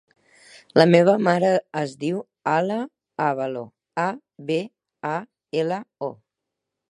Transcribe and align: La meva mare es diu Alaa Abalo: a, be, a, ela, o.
La 0.79 0.85
meva 0.93 1.13
mare 1.27 1.51
es 1.81 1.91
diu 2.03 2.17
Alaa 2.53 3.25
Abalo: 3.27 3.63
a, 4.05 4.07
be, 4.49 4.59
a, 5.13 5.15
ela, 5.65 5.79
o. 6.09 6.13